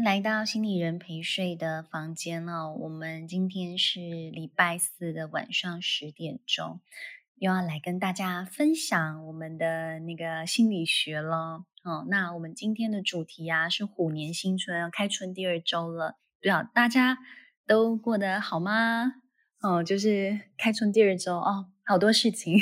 [0.00, 2.74] 迎来到心理人陪睡的房间哦。
[2.74, 6.80] 我们今天是礼拜四的晚上十点钟，
[7.36, 11.66] 又要来跟大家分享我们的那个心理学了。
[11.84, 17.18] 哦，那我们今天的主题啊是虎年新春，开春第二周了，不知道大家
[17.66, 19.12] 都过得好吗？
[19.60, 22.56] 哦，就是开春第二周哦，好多事情，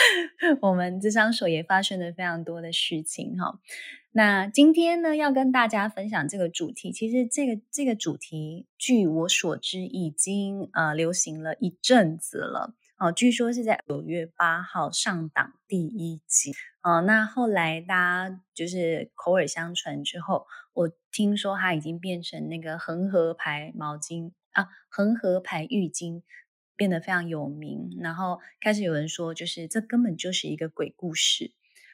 [0.62, 3.60] 我们咨商所也发生了非常多的事情哈。
[4.12, 6.90] 那今天呢，要跟大家分享这个主题。
[6.90, 12.74] 其实这个这个主题，据我所知，已经呃流行了一阵子了。
[12.96, 16.52] 哦，据说是在九月八号上档第一集。
[16.82, 26.22] 哦，那后来大家就是口耳相传之后，我听说它已经变成那个恒河牌毛巾啊，恒河牌浴巾
[26.82, 27.96] 变得非常有名。
[28.00, 31.52] 然后开始有人说，就是这根本就是一个鬼故事。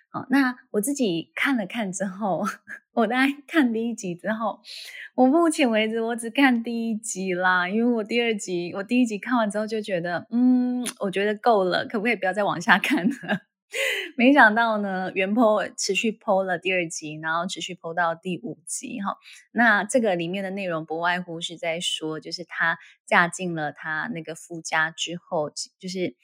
[0.09, 2.43] 好，那我自己看了看之后，
[2.95, 4.61] 我大概 看第一集之后，
[5.15, 13.48] 我目前为止我只看第一集啦，因为我第二集，我第一集看完之后就觉得，嗯，我觉得够了，可不可以不要再往下看了？
[14.17, 19.17] 没想到呢，原 po 持续 po 了第二集，然后持续 po 到第五集哈。
[19.53, 26.17] 那这个里面的内容不外乎是在说，就是她嫁进了她那个夫家之后，就是。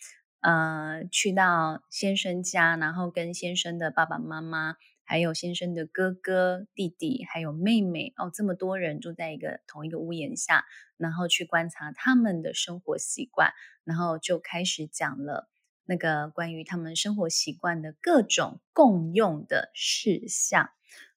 [0.47, 10.67] 呃，去到先生家，然后跟先生的爸爸妈妈，还有先生的哥哥、弟弟，还有妹妹，哦，这么多人住在一个同一个屋檐下，
[10.98, 15.48] 然后去观察他们的生活习惯，然后就开始讲了
[15.86, 20.70] 那个关于他们生活习惯的各种共用的事项。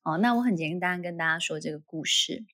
[0.03, 2.45] 哦，那我很简单跟大家说这个故事。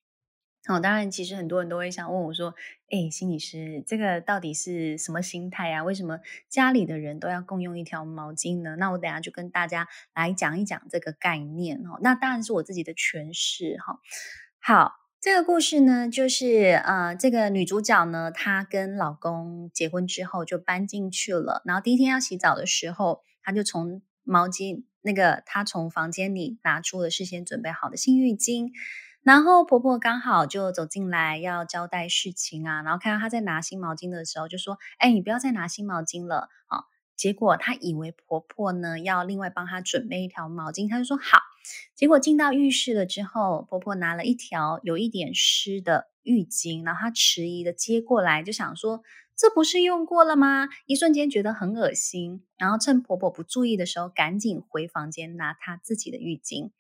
[0.65, 2.55] 好、当然，其实很多人都会想问我说
[2.89, 5.83] ：“诶，心理师，这个到底是什么心态啊？
[5.83, 11.99] 为什么家里的人都要共用一条毛巾呢？”那我等下就跟大家来讲一讲这个概念哦。
[12.01, 13.99] 那当然是我自己的诠释哈。
[14.59, 21.61] 好，这个故事呢，就是呃，这个女主角呢，她跟老公结婚之后就搬进去了。
[21.63, 28.71] 然后第一天要洗澡的时候，她就从毛巾那个，她从房间里拿出了事先准备好的新浴巾。
[29.21, 36.83] 然后婆婆刚好就走进来要交代事情啊，然后看到她在拿新毛巾的时候，就说：“哎，你不要再拿新毛巾了啊！”
[37.15, 41.39] 结果她以为婆婆呢要另外帮她准备一条毛巾，她就说：“好。”
[41.95, 49.01] 结果进到浴室了之后，婆婆拿了一条有一点湿的浴巾，然后她迟疑的接过来，就想说
[49.37, 56.71] ：“这不是用过了吗？”一瞬间觉得很恶心，然后趁婆婆不注意的时候，赶紧回房间拿她自己的浴巾。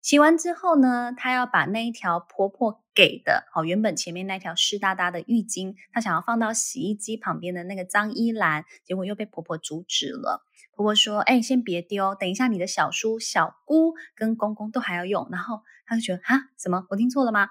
[0.00, 10.44] 洗完之后呢，她要把那一条婆婆给的，好，原本前面那条湿哒哒的浴巾，她想要放到洗衣机旁边的那个脏衣篮，结果又被婆婆阻止了。
[10.72, 16.86] 婆婆说：“哎，先别丢，等一下你的小叔、小姑跟公公都还要用。”然后她就觉得啊，什么？
[16.90, 17.48] 我听错了吗？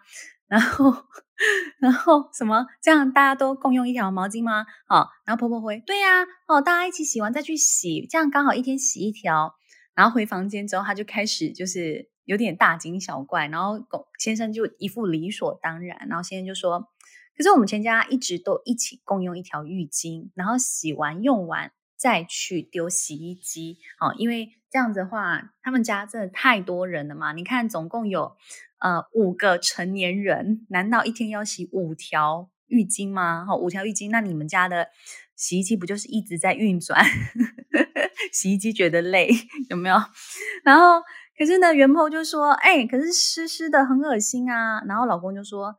[0.48, 0.94] 然后，
[1.80, 2.66] 然后什么？
[2.82, 4.66] 这样大家都共用一条毛巾吗？
[4.88, 9.56] 好，然后婆婆回：“对呀，哦，大家一起洗完再去洗，这样刚好一天洗一条。”
[9.94, 12.10] 然后回房间之后，她就开始就是。
[12.28, 13.80] 有点大惊小怪，然后
[14.20, 16.90] 先生就一副理所当然，然后先生就说
[17.38, 27.32] ：“可是我们全家一直都一起共用一条浴巾，然后洗完用完再去丢洗衣机，哦，因为这样子的话，他们家真的太多人了嘛。
[27.32, 28.36] 你看，总共有
[28.80, 33.46] 呃五个成年人，难道一天要洗五条浴巾吗？
[33.48, 34.90] 好，五条浴巾，那你们家的
[35.38, 37.06] 洗衣机不就是一直在运转？
[38.34, 39.30] 洗衣机觉得累，
[39.70, 39.96] 有没有？
[40.66, 41.02] 然后。”
[41.38, 45.76] 可是呢，原 po 就说：“哎、可是湿湿的，很恶心啊。”然后老公就说：“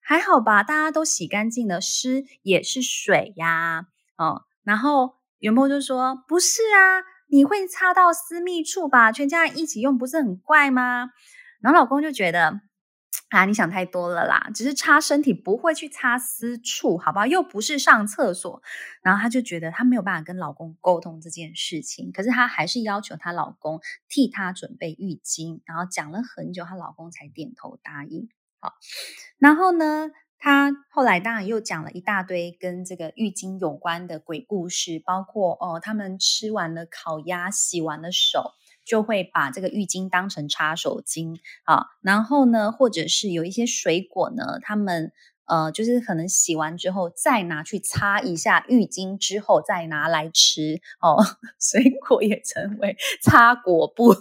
[0.00, 3.86] 还好吧，大家都洗干净了，湿也是水呀。”
[4.16, 9.12] 哦，然后原 po 就说：“不是啊，你会擦到私密处吧？
[9.12, 11.10] 全家人一起用，不是很怪吗？”
[11.60, 12.60] 然后老公就觉得。
[13.38, 14.50] 啊，你想太多了啦！
[14.54, 17.26] 只是擦身体不会去擦私处，好不好？
[17.26, 18.62] 又不是上厕所。
[19.02, 28.28] 然后她就觉得她没有办法跟老公沟通这件事情，可是她还是要求她老公替她准备浴巾，然后讲了很久，她老公才点头答应。
[28.60, 28.74] 好，
[29.38, 38.52] 然后呢，她后来当然又讲了一大堆跟这个浴巾有关的鬼故事，包括哦，他们吃完了烤鸭，洗完了手。
[38.84, 45.12] 就会把这个浴巾当成擦手巾啊，然后呢，或者是有一些水果呢，他们
[45.44, 51.18] 呃，就是可能洗完之后再拿去擦一下浴巾，之后再拿来吃哦，
[51.60, 54.14] 水果也成为 擦果布。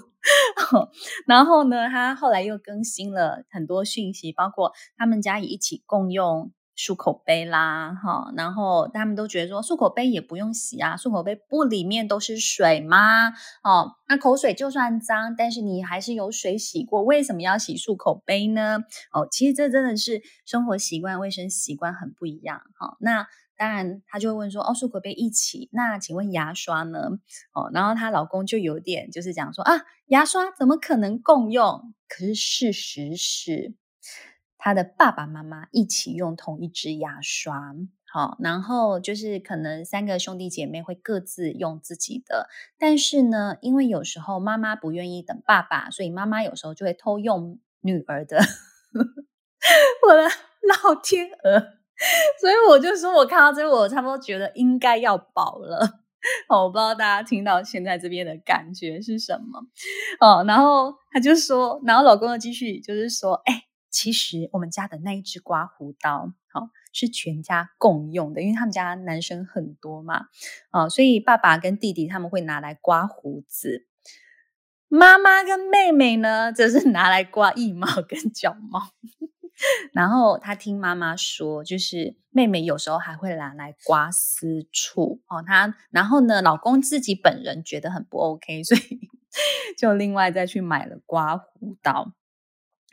[1.26, 13.30] 然后呢，他后来又更新了很多讯息，包括他们家也一起共用漱口杯啦，哈，然后他们都觉得说漱口杯也不用洗啊，漱口杯不里面都是水吗？
[13.64, 18.80] 哦，那口水就算脏，但是你还是有水洗过，为什么要洗漱口杯呢？
[19.12, 22.98] 哦，其实这真的是生活习惯、卫生习惯很不一样，哈。
[23.00, 23.28] 那
[23.58, 27.00] 当然，他就会问说，哦，漱口杯一起，那请问牙刷呢？
[27.54, 31.94] 哦，然后她老公就有点就是讲说啊，牙刷怎么可能共用？
[32.08, 33.76] 可是事实是。
[34.64, 37.74] 他的爸爸妈妈一起用同一支牙刷，
[38.14, 42.48] 好，然后就是可能三个兄弟姐妹会各自用自己的，
[42.78, 48.38] 但是呢，因为有时候妈妈不愿意等爸爸，所以妈妈有时候就会偷用女儿的。
[50.08, 51.60] 我的老天鹅，
[52.40, 56.02] 所以我就说，我看到这个，我差不多觉得应该要饱了。
[56.50, 59.64] 我不知道大家听到现在这边的感觉是什么
[60.20, 60.46] 哦。
[60.48, 63.64] 然后他就说，然后老公又继续就是说，哎。
[63.92, 70.28] 其实我们家的那一支刮胡刀，好，是全家共用的，因为他们家男生很多嘛，
[70.72, 73.86] 啊，所以爸爸跟弟弟他们会拿来刮胡子，
[74.88, 78.92] 妈妈跟妹妹呢，则是拿来刮腋毛跟脚毛。
[79.94, 85.44] 然后他听妈妈说，就是妹妹有时候还会拿来刮私处哦。
[85.46, 89.10] 他然后呢，老公自己本人觉得很不 OK，所以
[89.78, 92.14] 就另外再去买了刮胡刀。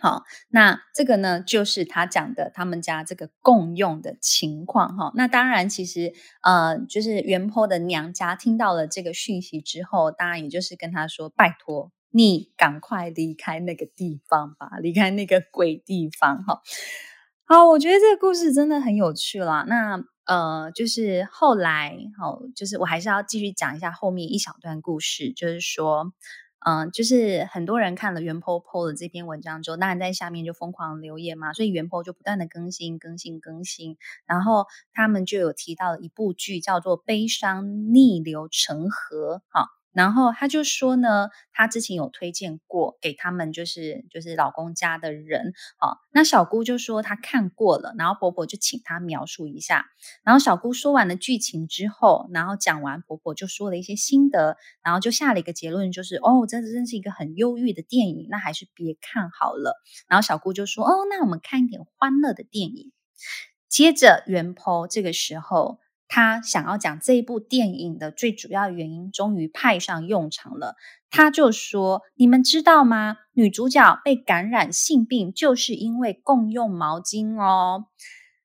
[0.00, 5.11] 好，那这个呢，就是他讲的他们家这个共用的情况哈。
[5.17, 6.12] 那当然，其实
[6.43, 16.62] 呃，就是原坡的娘家听到了这个讯息之后，当然也就是跟他说：“拜托你赶快离开那个地方吧，离开那个鬼地方。”哈，
[17.45, 19.65] 好，我觉得这个故事真的很有趣啦。
[19.67, 26.12] 那呃，就是后来，好，就是我还是要继续讲一下后面一小段故事，就是说。
[26.60, 33.96] 嗯，就是很多人看了元婆婆的这篇文章之后，当然在下面就疯狂留言嘛，所以袁泼就不断的更新、更新、更新，
[34.26, 39.77] 然后他们就有提到了一部剧叫做《悲伤逆流成河》哈。
[39.99, 49.87] 然后他就说呢，他之前有推荐过给他们，就是就是老公家的人，好，那小姑就说她看过了，然后婆婆就请她描述一下，
[50.23, 59.83] 然后小姑说完了剧情之后，然后讲完，婆婆就说了一些心得，然后就下了一个结论，就是哦，这真是一个很忧郁的电影，那还是别看好了。
[60.06, 62.93] 然后小姑就说，哦，那我们看一点欢乐的电影。
[63.69, 65.81] 接着原 PO 这个时候。
[66.08, 70.75] 他想要讲这一部电影的最主要原因，终于派上用场了。
[71.10, 73.16] 他就说：“你们知道吗？
[73.34, 77.87] 女主角被感染性病，就是因为共用毛巾哦。”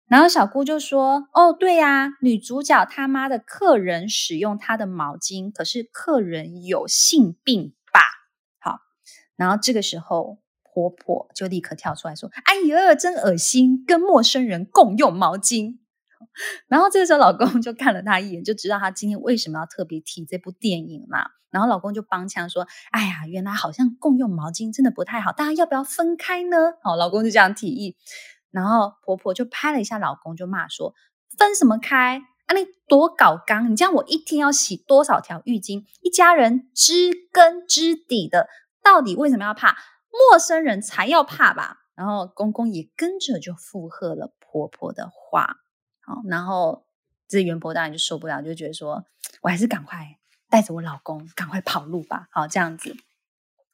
[0.08, 8.02] 然后小姑就说：“哦，对呀，女主角他妈的客人使用她的毛巾，可是客人有性病吧？”
[8.60, 8.80] 好，
[9.36, 15.80] 然后这个时候婆婆就立刻跳出来说：“哎呀，真恶心，跟陌生人共用毛巾。”
[16.68, 21.26] 然后这个时候，老公就看了她一眼，就知道她今天为什么要特别提这部电影嘛。
[21.52, 27.96] 然后老公就帮腔说：“哎呀，原来好像共用毛巾真的不太好，大家要不要分开呢？”好，老公就这样提议。
[28.50, 30.96] 然后婆婆就拍了一下老公，就骂说
[31.38, 32.24] ：“分什么开？
[32.48, 33.72] 啊，你多搞刚！
[33.72, 35.84] 你这样我一天要洗多少条浴巾？
[36.02, 38.48] 一家人知根知底的，
[38.82, 39.78] 到底为什么要怕？
[40.12, 45.58] 陌生人才要怕吧？”然后公公也跟着就附和了婆婆的话。
[46.06, 46.86] 好，然后
[47.28, 49.06] 这原 PO 当然就受不了，就觉得说，
[49.42, 50.18] 我还是赶快
[50.50, 52.28] 带着我老公赶快跑路吧。
[52.32, 52.96] 好，这样子。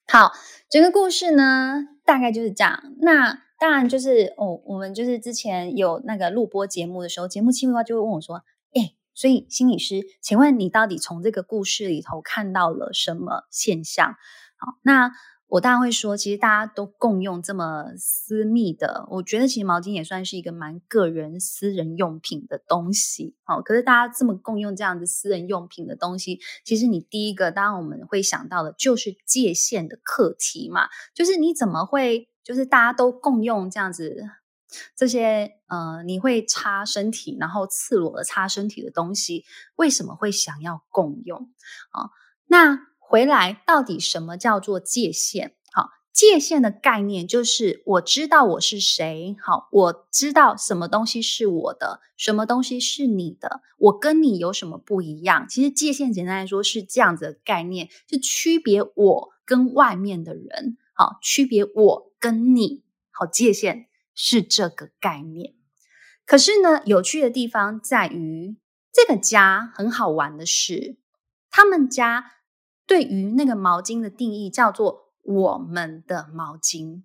[0.07, 0.31] 好，
[0.69, 2.93] 整个故事呢，大概就是这样。
[3.01, 8.43] 那当然就是哦，我们就是之前有那个录播节目的时候，节目企划就会问我说，
[8.73, 14.15] 哎，所以心理师，请问你到底从这个故事里头看到了什么现象？
[14.57, 15.11] 好，那。
[15.49, 23.35] 我当然会说，其实大家都共用这么私密的，我觉得其实毛巾也算是一个蛮个人私人用品的东西。
[23.43, 34.23] 好，可是大家这么共用这样子私人用品的东西，其实你第一个当然我们会想到的就是界限的课题嘛，就是你怎么会就是大家都共用这样子
[34.95, 39.45] 这些呃，你会擦身体然后赤裸的擦身体的东西，
[39.77, 41.49] 为什么会想要共用？
[41.89, 42.11] 啊，
[42.45, 42.87] 那。
[43.09, 45.55] 回来，到底什么叫做界限？
[45.71, 55.47] 好，界限的概念就是我知道我是谁，好，我知道什么东西是我的，什么东西是你的，我跟你有什么不一样？
[55.49, 65.55] 其实界限简单来说是这样子的概念，是区别我跟外面的人，好，区别我跟你，好，界限是这个概念。
[66.27, 68.55] 可是呢，有趣的地方在于，
[68.93, 70.97] 这个家很好玩的是，
[71.49, 72.33] 他们家。
[72.89, 77.03] 对于那个毛巾的定义叫做“我们的毛巾”，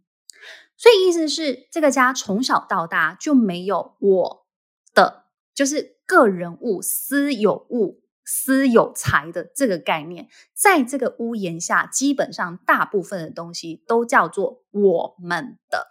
[0.79, 4.47] 所以意思是这个家从小到大就没有我
[4.95, 15.89] 的，就是个人物、私有物、私有财的这个概念，在这个屋檐下，基本上大部分的东西都叫做我们的，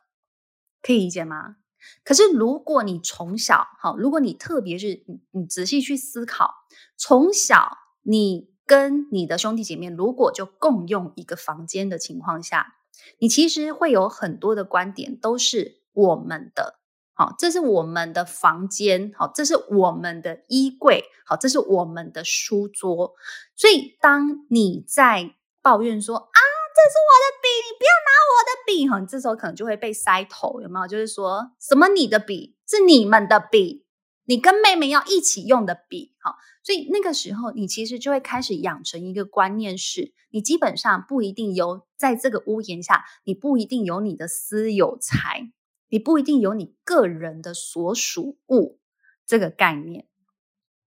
[0.82, 1.58] 可以理解吗？
[2.04, 6.50] 可是如果你从小，好，如果你特别是你，你仔细去思考，
[6.98, 12.76] 从小你跟你的兄弟姐妹如果就共用一个房间的情况下，
[13.20, 16.80] 你其实会有很多的观点都是我们的。
[17.16, 23.14] 好，这是我们的房间，好，这是我们的衣柜，好，这是我们的书桌。
[23.56, 26.40] 所以，当你在抱怨说啊，
[26.74, 30.88] 这是我的笔，你不要拿我的笔，哈，你这时候可能就会被塞头，有没有？
[30.88, 33.86] 就是说什么你的笔是你们的笔，
[34.26, 45.52] 你跟妹妹要一起用的笔，好，所以那个时候你其实就会开始养成一个观念是，你基本上不一定有在这个屋檐下，你不一定有你的私有财。
[45.90, 48.80] 你不一定有你个人的所属物
[49.28, 50.08] 这个概念，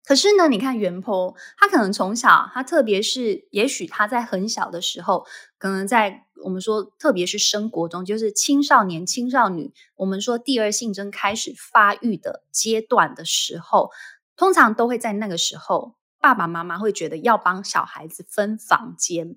[0.05, 5.25] 可是呢，你看原 po，他可能从小，他特别是，也许他在很小的时候，
[5.59, 13.91] 可能在我们说，特别是生活中，就是青少年、青少女，我们说第二性征开始发育的阶段的时候，
[14.37, 19.37] 通常都会在那个时候，爸爸妈妈会觉得要帮小孩子分房间。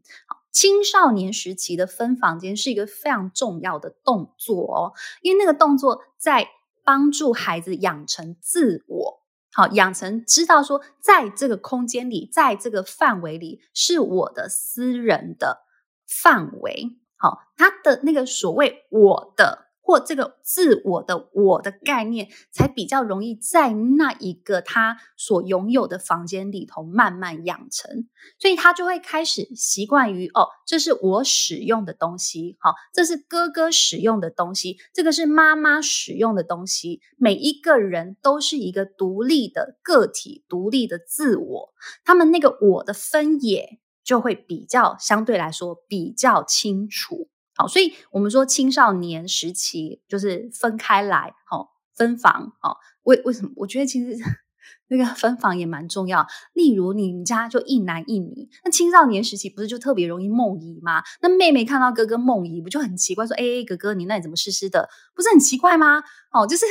[0.51, 6.49] 青少年时期的分房间是一个非常重要的动作哦，因为那个动作在
[6.83, 9.21] 帮助孩子养成自我，
[9.53, 15.67] 好，养成知道说，在这个空间里，在这个范围里是我的私人的
[16.09, 19.69] 范围，好，他的那个所谓我的。
[19.81, 37.01] 或这个自我的我的概念，才比较容易在那一个他所拥有的房间里头慢慢养成，所以他就会开始习惯于哦，这是我使用的东西，好，这是哥哥使用的东西，这个是妈妈使用的东西。
[37.17, 41.73] 每一个人都是一个独立的个体，独立的自我，
[42.05, 47.29] 他们那个我的分野就会比较相对来说比较清楚。
[47.55, 53.51] 好，所以我们说青少年时期就是分开来，好，分房，好，为为什么？
[53.57, 54.17] 我觉得其实
[54.87, 56.25] 那个分房也蛮重要。
[56.53, 61.03] 例如你们家就一男一女，那青少年时期不是就特别容易梦遗吗？
[61.21, 63.27] 那妹妹看到哥哥梦遗，不就很奇怪？
[63.27, 64.87] 说，哎，哥哥，你那里怎么湿湿的？
[65.13, 66.01] 不是很奇怪吗？
[66.31, 66.65] 哦，就是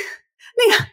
[0.56, 0.90] 那个。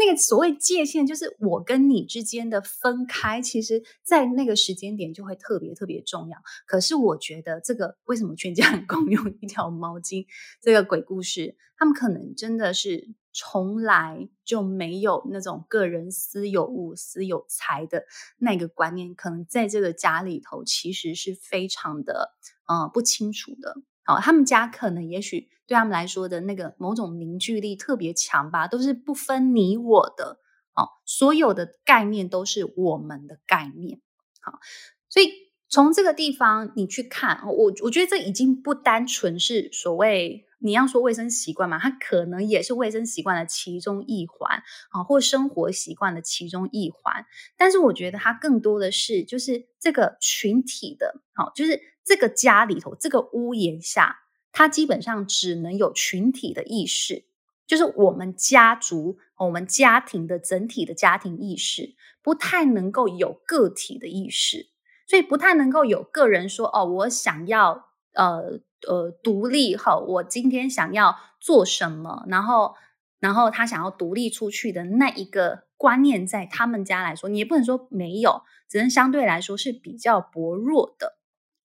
[0.00, 6.38] 那个所谓界限，就是我跟你之间的分开，其实，在那个时间点就会特别特别重要。
[6.64, 10.26] 可是，我觉得这个为什么全家人 共用一条毛巾？
[10.62, 18.04] 这个鬼故事，他们可能真的是从来就没有那种个人私有物、私有财的
[18.36, 22.36] 那个观念，可能在这个家里头其实是非常的
[22.68, 23.74] 呃不清楚的。
[24.04, 25.48] 好，他们家可能也许。
[25.68, 30.40] 对他们来说的那个某种凝聚力特别强吧，都是不分你我的，
[30.74, 34.00] 哦，所有的概念都是我们的概念，
[34.40, 34.58] 好，
[35.10, 35.30] 所以
[35.68, 47.26] 从这个地方你去看，我我觉得这已经不单纯是所谓你要说卫生习惯嘛，它可能也是卫生习惯的其中一环，啊，或生活习惯的其中一环，
[47.58, 54.16] 但是我觉得它更多的是就是这个群体的，好，就是这个家里头这个屋檐下。
[54.58, 57.26] 它基本上只能有群体的意识，
[57.64, 64.66] 就是我们家族、我们家庭的整体的家庭意识，不太能够有个体的意识，
[65.06, 72.74] 所以不太能够有个人说：“哦，我想要呃呃独立哈，我今天想要做什么，然后
[73.20, 81.14] 然后他想要独立出去的那一个观念，在他们家来说，你也不能说没有，只能相对来说是比较薄弱的。”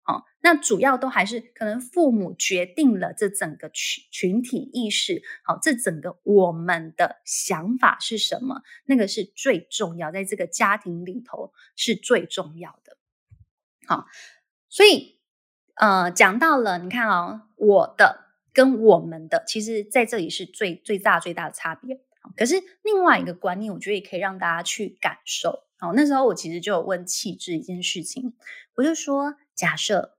[0.05, 8.63] 哦，那主要都还是可能父母决定了这整个群群体意识，好，这整个我们的想法是什么？
[8.83, 12.97] 那个是最重要，在这个家庭里头是最重要的。
[13.87, 14.07] 好，
[14.67, 15.21] 所以
[15.75, 22.01] 呃，讲到了，你看哦，我的跟我们的，其实在这里是最最大最大的差别。
[22.35, 25.63] 可是另外一个观念，我觉得也可以让大家去感受。
[25.77, 28.33] 好，那时候我其实就有问气质一件事情，
[28.75, 29.35] 我就说。
[29.55, 30.17] 假设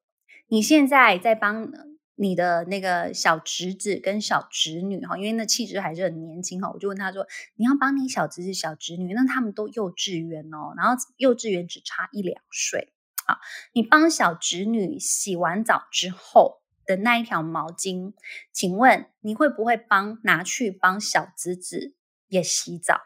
[0.48, 1.72] 你现在在帮
[2.16, 7.26] 你的那个小侄子跟小侄女哈，因为那气质还是很年轻哈，我就问他说
[7.58, 12.92] ：“你要帮你小侄子、小侄女，那他们都幼稚园哦，然后幼稚园只差一两岁
[13.26, 13.38] 啊，
[13.72, 18.12] 你帮小侄女洗完澡之后的那一条毛巾，
[18.52, 21.94] 请问你会不会帮拿去帮小侄子
[22.28, 23.00] 也洗澡？”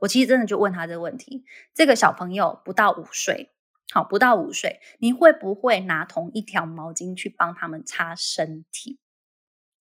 [0.00, 3.50] 我其实真的就问他这个问题，这个小朋友不到五岁。
[3.92, 8.98] 好，不到五岁，你会不会拿同一条毛巾去帮他们擦身体？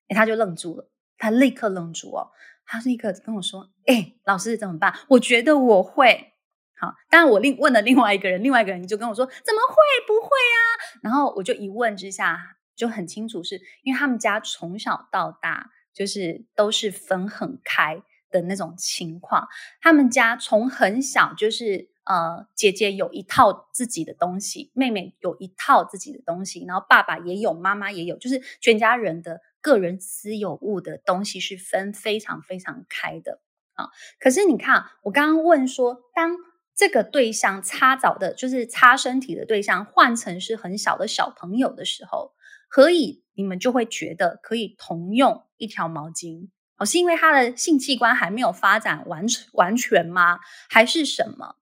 [0.09, 2.31] 诶，他就愣住了，他立刻愣住哦。
[2.71, 4.95] 他立刻跟我说：“哎、老师怎么办？
[5.09, 6.35] 我觉得我会。”
[6.78, 9.75] 好，当然我另问了另外一个人，另外一个人就跟我说：“怎么会？
[10.07, 10.61] 不会啊！”
[11.02, 19.49] 然后我就一问之下就很清楚是，是因为他们家从小到大就是都是分很开的那种情况。
[19.81, 33.43] 他们家从很小就是呃，姐姐有一套自己的东西，妹妹有一套自己的东西，然后爸爸也有，妈妈也有，就是全家人的个人私有物的东西是分非常非常开的
[33.75, 33.91] 啊。
[34.19, 36.38] 可是你看，我刚刚问说，当
[36.75, 42.33] 这个对象擦澡的，就是擦身体的对象，换成是很小的小朋友的时候，
[42.71, 46.49] 何以你们就会觉得可以同用一条毛巾？
[46.79, 50.38] 哦，是因为他的性器官还没有发展完完全吗？
[50.71, 51.57] 还是什么？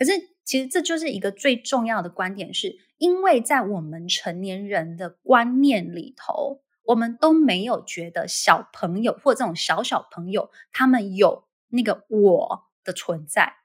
[0.00, 0.12] 可是
[0.44, 13.58] 其实这就是一个最重要的观点是，是因为在我们成年人的观念里头，我们都没有觉得小朋友或这种小小朋友他们有那个我的存在。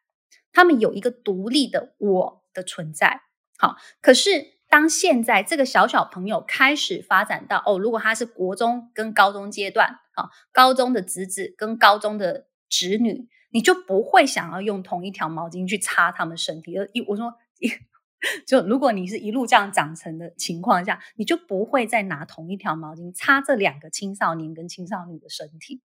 [0.51, 3.22] 他们有一个独立的我的存在，
[3.58, 16.78] 好，可是当现在这个小小朋友开始发展到哦，如果他是国中跟高中阶段，啊，高中的侄子跟高中的侄女，你就不会想要用同一条毛巾去擦他们身体。
[16.78, 17.70] 而一我说一，
[18.46, 25.82] 就如果你是一路这样长成的情况下，你就不会再拿同一条毛巾擦这两个青少年跟青少女的身体。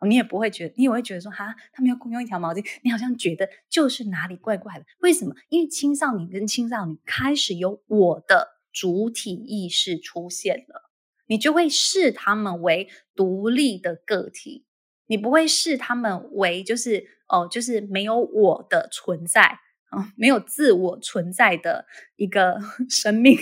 [0.00, 4.86] 你也不会觉得，你也会觉得说，哈，他们要共用一条毛巾，你好像觉得就是哪里怪怪的。
[5.00, 5.34] 为什么？
[5.50, 10.90] 因为青少年跟青少女开始有我的主体意识出现了，
[11.26, 14.64] 你就会视他们为独立的个体，
[15.06, 19.58] 你不会视他们为就是哦，就是没有我的存在
[19.90, 22.58] 啊、没有自我存在的一个
[22.90, 23.38] 生命。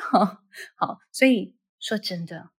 [0.00, 0.38] 好，
[0.76, 2.50] 好，所以说真的。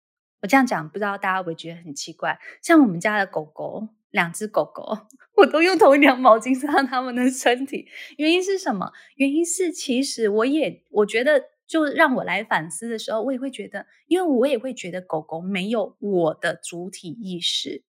[0.41, 2.37] 我这样讲，不知道大家会不会觉得很奇怪？
[2.61, 5.07] 像我们家的狗狗，两只狗狗，
[5.37, 7.87] 我都用同一条毛巾擦它们的身体。
[8.17, 8.91] 原因是什么？
[9.15, 17.83] 原因是其实我也我觉得，就让我来反思的时候，我也会觉得，因为我也会觉得狗狗没有我的主体意识，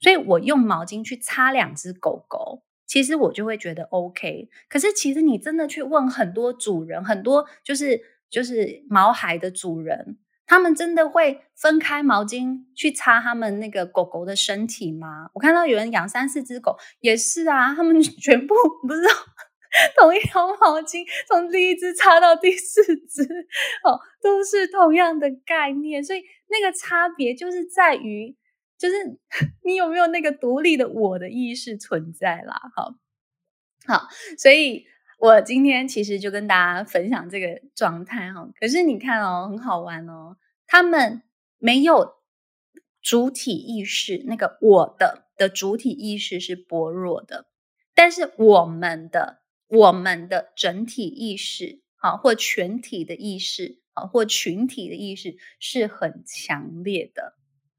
[0.00, 4.48] 所以我用毛巾去擦两只狗狗，其实我就会觉得 OK。
[4.68, 10.18] 可是其实你真的去问很多主人，很多就是就是毛孩的主人。
[10.48, 15.28] 他们真的会分开毛巾去擦他们那个狗狗的身体吗？
[15.34, 18.54] 我看到有人养三四只狗，也是啊，他们 全部
[18.86, 19.02] 不是
[19.98, 23.24] 同一条毛巾，从第一只擦到第四只，
[23.82, 26.04] 哦，都是同样的概念。
[26.04, 28.36] 所以那个差别就是在于，
[28.78, 28.94] 就是
[29.64, 32.60] 你有没有那个独立的我的意识存在啦。
[32.74, 32.94] 好，
[33.86, 34.08] 好，
[34.38, 34.84] 所以
[35.18, 38.48] 我今天其实就跟大家分享这个状态哈。
[38.60, 40.36] 可是你看哦，很好玩哦。
[40.66, 41.22] 他们
[41.58, 42.16] 没有
[43.00, 47.46] 主体意识，那个我的的主体意识是薄弱的，
[47.94, 57.35] 但是我们的我们的整体意识，啊，或全体的意识，啊，或群体的意识是很强烈的，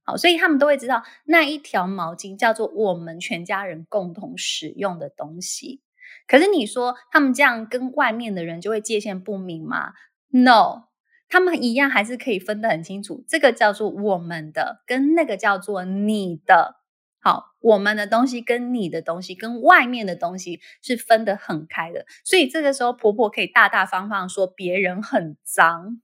[0.08, 5.82] 好，所以他们都会知道那一条毛巾叫做我们全家人共同使用的东西。
[6.28, 9.94] 可是你说他们这样跟外面的人就会界限不明吗
[10.30, 10.88] ？No。
[11.30, 16.78] 他们一样还是可以分得很清楚，这个叫做我们的，跟那个叫做你的。
[17.20, 22.06] 好，我们的东西跟你的东西跟外面的东西是分得很开的。
[22.24, 26.00] 所以这个时候，婆婆可以大大方方说别人很脏，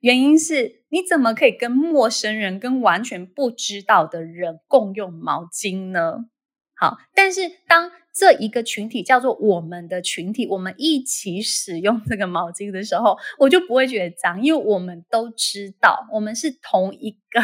[0.00, 6.26] 原因是你怎么可以跟陌生人、跟完全不知道的人共用毛巾呢？
[6.74, 17.40] 好，但是当这一个群体叫做我们的群体，我们一起使用这个毛巾的时候，我就不会觉得脏，因为我们都知道，我们是同一个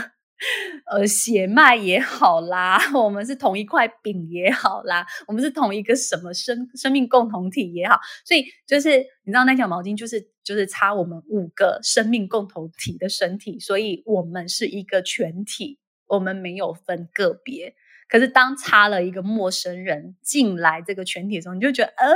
[0.90, 17.75] 呃血脉也好啦，我们是同一块饼也好啦，我们是同一个什么生生命共同体也好，所以就是你知道那条毛巾就是就是差我们五个生命共同体的身体，所以我们是一个全体，我们没有分个别。
[18.09, 22.07] 可是，当插了一个陌生人进来这个群体的时候，你就觉得，呃，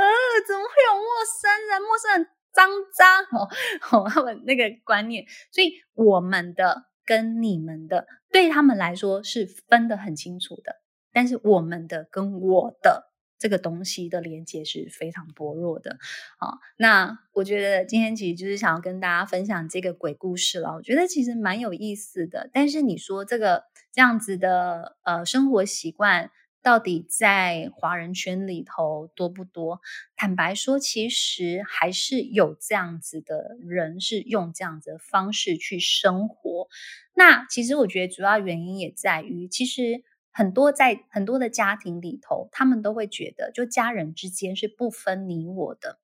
[0.47, 1.05] 怎么会有陌
[1.39, 1.81] 生人？
[1.83, 2.67] 陌生人脏
[2.97, 3.47] 脏哦，
[3.91, 10.77] 哦，他们那个观念，所以我们的跟你们的，对他们来说是分得很清楚的。
[11.11, 13.12] 但是，我们的跟我的
[13.43, 15.97] 这个东西的连接是非常薄弱的。
[16.39, 20.75] 好，那我觉得今天其实就是想要跟大家分享这个鬼故事了。
[20.75, 22.49] 我觉得其实蛮有意思的。
[22.53, 23.65] 但是你说这个。
[23.95, 26.31] 这样子的呃生活习惯，
[26.63, 29.81] 到底在华人圈里头多不多？
[30.15, 36.67] 坦白说，其实还是有这样子的人是用这样子的方式去生活。
[37.13, 40.03] 那其实我觉得主要原因也在于，其实
[40.33, 45.99] 很多在很多的家庭里头，他们都会觉得，就家人之间是不分你我的，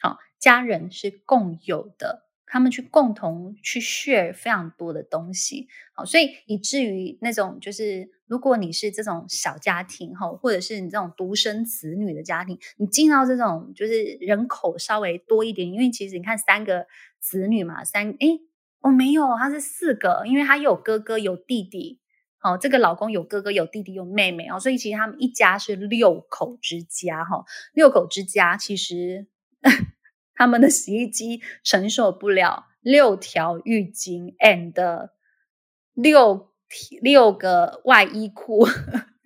[0.00, 2.26] 好，家人是共有的。
[2.52, 16.88] 他们去共同去 share 非常多的东西，好，所以以至于那种就是，如果你是这种小家庭哈，或者是你这种独生子女的家庭，你进到这种就是人口稍微多一点，因为其实你看三个
[17.20, 18.40] 子女嘛，三诶
[18.80, 21.99] 哦没有，他是四个，因为他有哥哥有弟弟，
[22.42, 29.26] 哦，这个老公有哥哥有弟弟有妹妹哦，所以其实他们一家是六口之家哈，六口之家其实。
[30.32, 35.10] 他们的洗衣机承受不了六条浴巾 and
[35.92, 36.48] 六
[37.02, 38.66] 六个外衣裤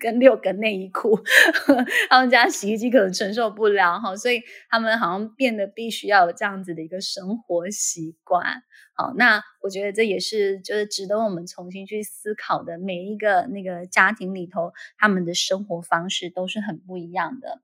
[0.04, 1.18] 跟六个内衣裤，
[2.10, 8.62] 他们家洗衣机可能承受不了哈，所以他们好像变得必须要有这样子的一个生活习惯。
[8.92, 12.76] 好，那我觉得这也是就是值得我们重新去思考的。
[12.76, 17.62] 每一个那个家庭里头，他们的生活方式都是很不一样的。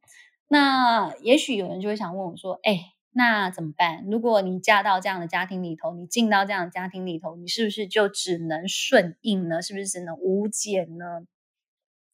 [0.49, 4.05] 那也许有人就会想问我说：“哎。”那怎么办？
[4.09, 9.61] 如果你嫁到这样的家庭里头，你进到这样的家庭里头，你是不是就只能顺应呢？
[9.63, 11.27] 是不是只能无解呢？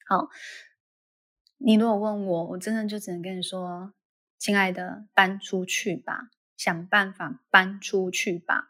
[0.09, 0.29] 好，
[1.59, 3.92] 你如果问我，我真的就只能跟你说，
[4.38, 8.69] 亲爱的，搬出去吧，想办法搬出去吧。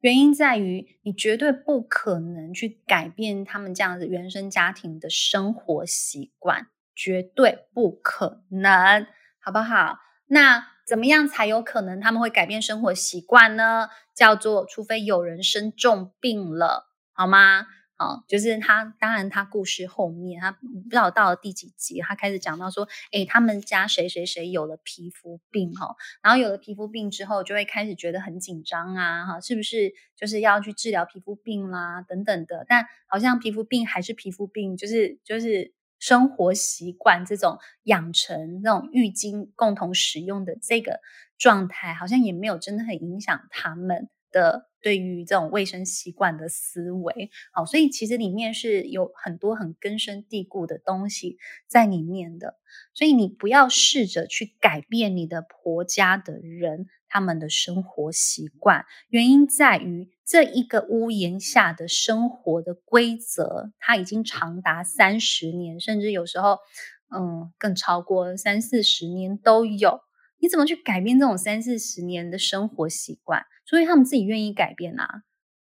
[0.00, 6.66] 原因在于，你绝对不可能去改变他们这样子原生家庭的生活习惯，
[6.96, 9.06] 绝对不可能，
[9.40, 9.98] 好不好？
[10.26, 10.72] 那。
[10.84, 13.88] 怎么样才有可能他们会改变生活习惯呢？
[14.14, 17.68] 叫做除非有人生重病了，好吗？
[17.96, 32.64] 好，就是他，当然他故事后面他不知道到了第几集，他开始讲到说，诶，他们家谁谁谁有了皮肤病哈，然后有了皮肤病之后，就会开始觉得很紧张啊，哈，是不是就是要去治疗皮肤病啦，等等的？
[32.68, 35.74] 但好像皮肤病还是皮肤病，就是就是。
[36.02, 40.98] 生活习惯这种养成，那种浴巾共同使用的这个
[41.38, 47.30] 状态，好像也没有真的很影响他们的对于这种卫生习惯的思维。
[47.52, 52.58] 好，所以其实里面是有很多很根深蒂固的东西在里面的。
[52.92, 56.88] 所以你不要试着去改变你的婆家的人。
[57.14, 66.56] 他们的生活习惯，原因在于这一个屋檐下的生活的规则，它已经长达三十年，甚至有时候，
[67.14, 70.00] 嗯，更超过三四十年都有。
[70.42, 73.46] 你怎么去改变这种三四十年的生活习惯？
[73.64, 75.22] 所以他们自己愿意改变啊。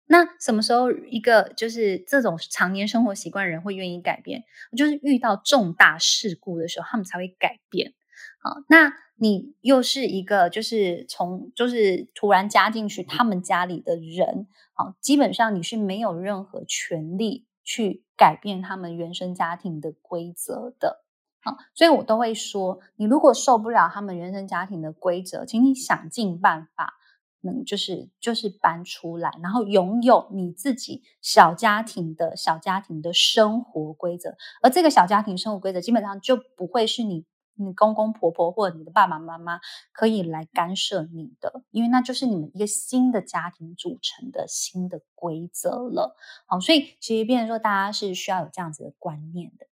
[0.05, 4.43] 那什么时候一个就是这种常年生活习惯的人会愿意改变？
[4.77, 7.93] 就是遇到重大事故的时候，他们才会改变。
[8.41, 8.93] 好，那。
[9.21, 21.03] 你又是一个，就是从就是突然加进去他们家里的人，好，基本上你是没有任何权利去改变他们原生家庭的规则的，
[21.41, 26.93] 好，所以我都会说，你如果受不了他们原生家庭的规则，请你想尽办法，
[27.41, 37.25] 能就是就是搬出来，然后拥有你自己小家庭的小家庭的生活规则，而这个小家庭生活规则基本上就不会是你。
[37.62, 39.60] 你公公婆婆或者你的爸爸妈妈
[39.91, 46.15] 可以来干涉你的，因为那就是你们一个新的家庭组成的新的规则了。
[46.45, 49.67] 好，所以其实变成说，大家是需要有这样子的观念的。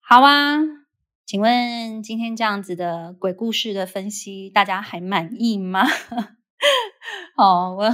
[0.00, 0.56] 好啊，
[1.28, 5.84] 请问今天这样子的鬼故事的分析，大家还满意吗？
[7.36, 7.92] 好，我。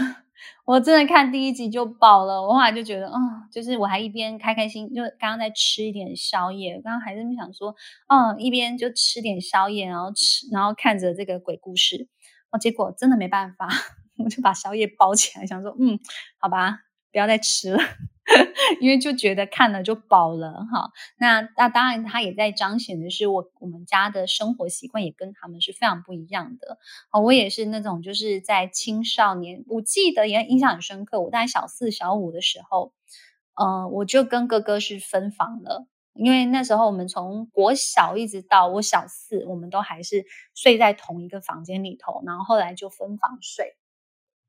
[0.67, 3.19] 我真的看第一集就饱了，我后来就觉得，嗯，
[3.51, 7.75] 就是我还一边开开心，就刚刚在吃一点宵夜，刚刚还在想说，
[8.07, 12.09] 嗯，一边就吃点宵夜，然后吃，然后看着这个鬼故事，
[12.53, 13.69] 哦，结果真的没办法，
[14.25, 15.99] 我就把宵夜包起来，想说，嗯，
[16.39, 16.79] 好吧，
[17.11, 17.83] 不要再吃了。
[18.81, 26.79] 因为就觉得看了就饱了哈，那那当然，他也在彰显的是我我们家的生活习惯也跟他们是非常不一样的。
[27.11, 31.21] 哦，我也是那种就是在青少年，我记得也印象很深刻。
[31.21, 32.93] 我大概小四小五的时候，
[33.57, 43.77] 呃，我就跟哥哥是分房了，因为那时候我们从国小一直到我小四，我们都还是睡在同一个房间里头，然后后来就分房睡。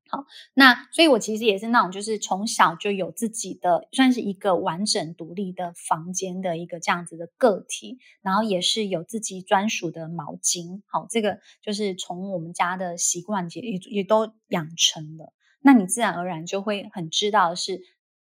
[0.08, 10.82] 好，那所以，我其实也是那种，就是从小就有自己的，算是一个完整独立的房间的一个这样子的个体，然后也是有自己专属的毛巾。
[10.86, 15.32] 好，这个就是从我们家的习惯也也也都养成了。
[15.60, 17.80] 那你自然而然就会很知道是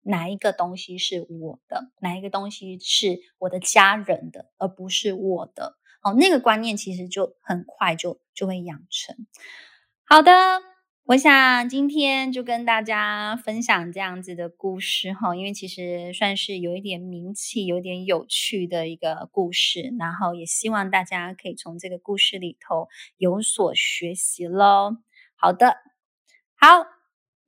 [0.02, 5.76] 哪一个东西是我的，哪一个东西是我的家人的，而不是我的。
[6.00, 9.14] 好，那个观念其实就很快就就会养成。
[10.04, 10.67] 好的。
[11.08, 24.98] 我想今天就跟大家分享这样子的故事哈，因为其实算是有一点名气、有点有趣的一个故事，然后也希望大家可以从这个故事里头有所学习喽。
[25.34, 25.78] 好的，
[26.54, 26.97] 好。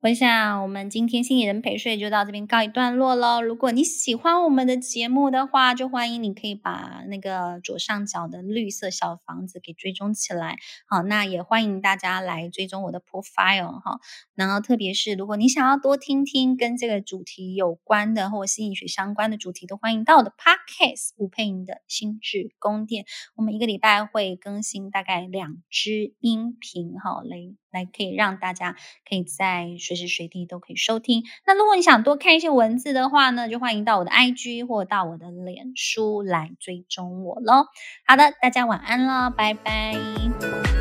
[0.03, 3.39] 我想，我们今天心理人陪睡就到这边告一段落喽。
[3.39, 10.57] 如果你喜欢我们的节目的话，就欢迎你可以把那个左上角的绿色小房子给追踪起来。
[10.87, 13.99] 好，那也欢迎大家来追踪我的 profile 哈。
[14.33, 23.05] 然后，特别是如果你想要多听听跟这个主题有关的或心理学相关的主题，都欢迎到我的 podcast 吴佩莹的心智宫殿。
[23.35, 27.60] 我们一个礼拜会更新大概两支音频哈，来。
[27.71, 28.75] 来，可以让大家
[29.07, 31.23] 可以在随时随地都可以收听。
[31.45, 37.67] 那如果你想多看一些文字的话呢，就欢迎到我的 IG 或到我的脸书来追踪我喽。
[38.05, 40.80] 好的，大家晚安了，拜拜。